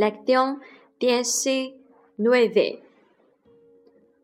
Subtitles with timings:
[0.00, 0.62] Lección
[0.98, 2.82] diecinueve.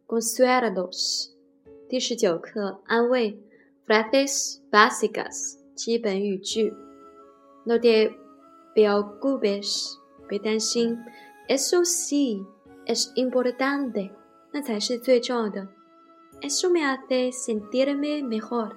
[0.06, 1.33] Consuelos.
[1.87, 3.38] 第十九课，安慰。
[3.87, 5.58] Frases básicas.
[5.75, 6.72] 基本语句。
[7.67, 8.11] No te
[8.75, 9.99] preocupes.
[10.26, 10.97] 别担心。
[11.47, 12.47] Eso sí
[12.87, 14.13] es importante.
[14.53, 15.69] 那才是最重要的。
[16.41, 18.73] Eso me hace sentirme mejor.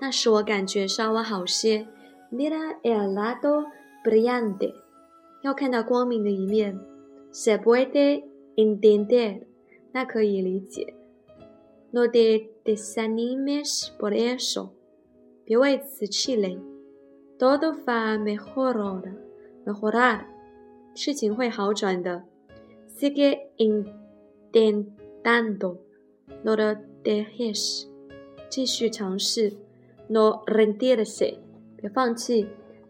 [0.00, 1.88] 那使我感觉稍微好些。
[2.30, 3.66] Mira el lado
[4.04, 4.81] brillante.
[5.42, 6.78] 要看到光明的一面
[7.32, 8.22] ，se puede
[8.56, 9.42] entender，
[9.92, 10.94] 那可以理解。
[11.90, 14.70] No te desanimes por eso，
[15.44, 16.58] 别为此气馁。
[17.38, 20.24] Todo va mejorar，mejorar，
[20.94, 22.22] 事情会好转的。
[22.88, 23.48] Sigue
[24.52, 27.88] intentando，no lo dejes，
[28.48, 29.52] 继续尝试。
[30.08, 31.38] No rendirse，
[31.76, 32.46] 别放弃。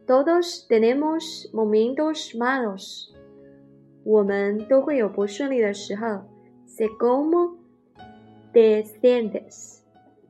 [0.07, 3.11] Todos tenemos momentos malos，
[4.05, 6.25] 我们都会有不顺利的时候。
[6.67, 7.57] Sé cómo
[8.53, 9.81] te sientes，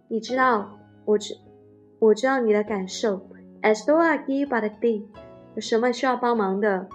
[0.09, 1.37] 你知道，我知，
[1.99, 3.23] 我知道你的感受。
[3.63, 5.05] Estoy aquí para ti，
[5.55, 6.89] 有什么需要帮忙的，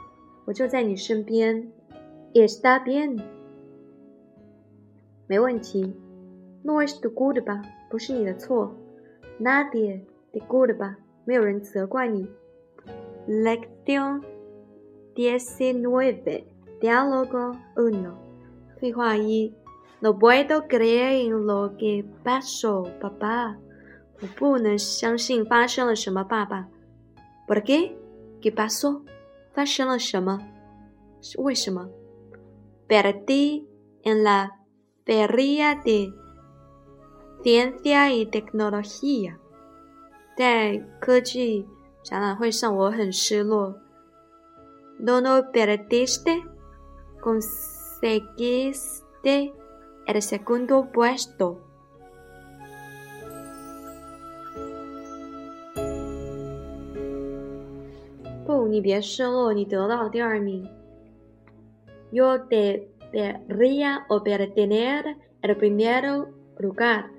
[0.46, 1.72] 我就在你身边。
[2.34, 3.20] Está bien，
[5.28, 5.96] 没问题。
[6.62, 8.76] No es tu culpa，不是你的错。
[9.40, 12.28] Nadie te culpa，没有人责怪你。
[13.27, 14.25] Lección
[15.15, 16.47] diecinueve.
[16.81, 18.19] Diálogo uno.
[18.81, 19.55] 对话一：
[20.01, 23.57] No puedo creer en lo que pasó, papá.
[24.21, 26.69] 我不能相信发生了什么，爸爸。¿
[27.47, 27.97] Por qué?
[28.41, 29.03] ¿Qué pasó?
[29.53, 30.41] 发生了什么？
[31.21, 31.89] 是为什么？
[32.89, 33.67] Perdí
[34.03, 34.59] en la
[35.05, 36.13] feria de
[37.45, 39.37] ciencia y tecnología.
[40.37, 41.67] 在科技。
[42.07, 43.75] 展览会上，我很失落。
[44.99, 46.43] No no perdiste,
[47.21, 49.53] conseguiste
[50.07, 51.57] el segundo puesto。
[58.45, 60.69] 不，你别失落，你得到了第二名。
[62.13, 66.27] Yo debería obtener el primer
[66.59, 67.11] lugar.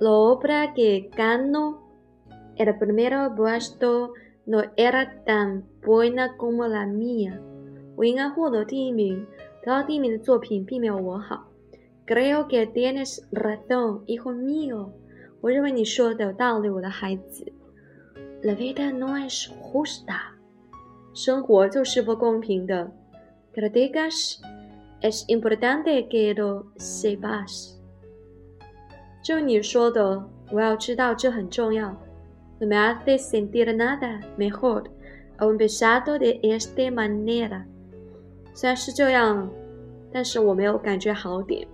[0.00, 1.78] Lo obra que gano
[2.56, 4.12] El primero puesto
[4.46, 7.38] no era tan buena como la mía。
[7.96, 9.26] 我应该获得第一名，
[9.62, 11.46] 得到第一名的作品并没有我好。
[12.06, 14.90] Creo que tienes razón, hijo mío。
[15.40, 17.52] 我认为你说的有道理，我的孩子。
[18.42, 20.32] La vida no es justa。
[21.14, 22.90] 生活就是不公平的。
[23.54, 24.40] Que digas
[25.00, 27.74] es importante que lo sepas。
[29.22, 31.94] 就你说的，我要知道，这很重要。
[32.60, 34.90] No me hace sentir nada mejor
[35.40, 37.64] o empezado de esta manera。
[38.54, 39.50] 虽然是这样，
[40.12, 41.66] 但是我没有感觉好点。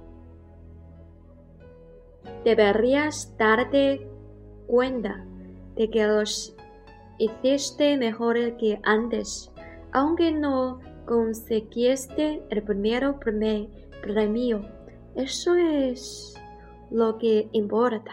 [2.45, 4.07] Deberías darte
[4.67, 5.25] cuenta
[5.75, 6.55] de que los
[7.19, 9.51] hiciste mejor que antes,
[9.93, 14.63] aunque no conseguiste el primero premio.
[15.17, 16.35] Eso es
[16.91, 18.13] lo que importa.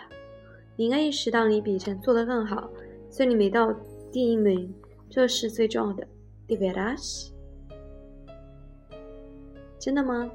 [0.79, 2.69] 你应该意识到你比以前做得更好，
[3.09, 3.73] 虽然你没到
[4.11, 4.73] 第一名，
[5.09, 6.07] 这是最重要的。
[6.47, 7.31] De veras？
[9.79, 10.29] 真的吗？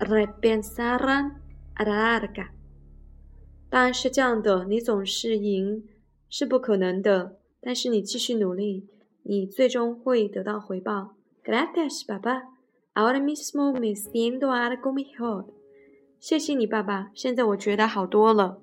[0.00, 1.40] repensarán
[1.74, 2.48] a la larga。
[3.68, 5.84] 当然是这样的，你总是赢
[6.28, 8.88] 是不可能的，但是你继续努力，
[9.22, 11.14] 你最终会得到回报。
[11.44, 12.42] Gracias, papá.
[12.94, 15.46] Ahora mismo me siento algo mejor.
[16.18, 17.10] 谢谢你，爸爸。
[17.14, 18.60] 现在我觉得好多了。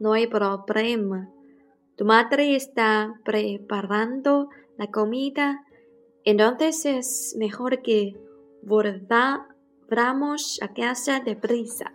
[0.00, 1.28] No hay problema.
[1.96, 5.60] Tu madre está preparando la comida.
[6.24, 8.16] Entonces es mejor que
[8.66, 11.86] volvamos a casa deprisa。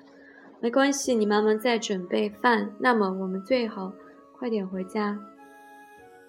[0.60, 3.94] 没关系，你妈妈在准备饭，那么我们最好
[4.34, 5.20] 快点回家。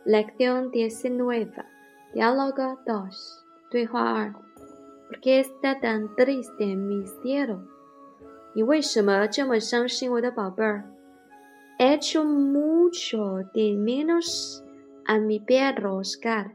[0.05, 1.65] Lección diecinueve,
[2.15, 4.35] diálogo dos，对话二。
[5.09, 7.61] ¿Por qué está tan triste mi cielo？
[8.55, 10.85] 你为什么这么伤心，我的宝贝儿
[11.79, 14.63] ？Echo mucho de menos
[15.05, 16.51] a mi perro Oscar。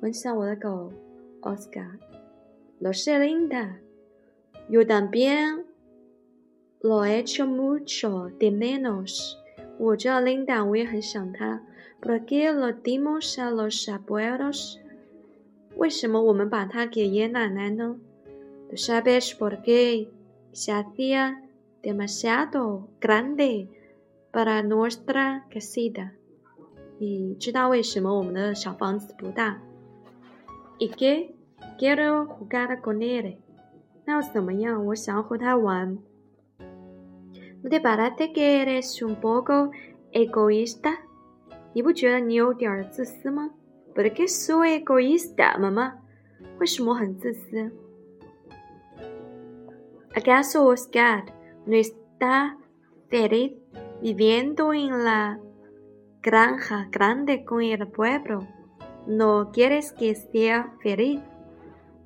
[0.00, 0.92] 很想我的狗
[1.42, 1.98] Oscar。
[2.81, 3.79] Lo sé, linda.
[4.69, 5.65] Yo también
[6.81, 9.37] lo he hecho mucho de menos.
[9.79, 11.61] 我知道 Linda，我也很想他。
[12.01, 14.79] ¿Por qué lo dimos a los abuelos?
[15.75, 20.09] 为什么我们把它给爷爷奶奶呢？¿Tú sabes por qué
[20.51, 21.43] se hacía
[21.83, 23.67] demasiado grande
[24.31, 26.11] para nuestra casita？
[26.99, 31.35] 你知道为什么我们的小房子不大？¿Y qué
[31.78, 33.38] Quiero jugar con él.
[34.06, 34.20] No
[37.62, 39.70] ¿No te parece que eres un poco
[40.10, 41.00] egoísta?
[43.94, 46.02] ¿Por qué soy egoísta, mamá?
[50.14, 51.24] ¿Acaso Oscar
[51.66, 52.58] no está
[53.08, 53.52] feliz
[54.00, 55.40] viviendo en la
[56.20, 58.46] granja grande con el pueblo?
[59.06, 61.20] ¿No quieres que sea feliz?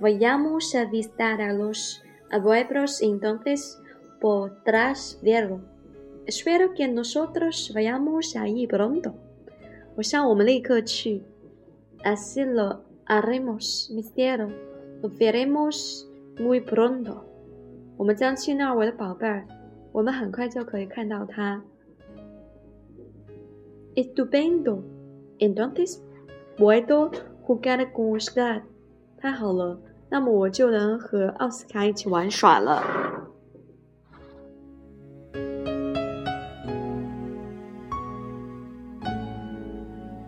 [0.00, 3.80] vayamos a visitar a los abuelos entonces
[4.20, 5.60] podrás verlo.
[6.26, 9.14] Espero que nosotros vayamos ahí pronto.
[9.96, 11.22] 我想我们立刻去。
[12.04, 14.48] Así lo haremos, mi cielo.
[15.02, 16.06] Lo veremos
[16.38, 17.24] muy pronto.
[17.96, 19.44] 我们将去那儿，我的宝贝儿。
[19.90, 21.62] 我们很快就可以看到它。
[23.96, 24.82] Estupendo.
[25.40, 26.00] Entonces
[26.56, 27.10] puedo
[27.42, 28.62] jugar con usted.
[29.23, 29.79] 太好了，
[30.09, 33.12] 那么我就能和奥斯卡一起玩耍了。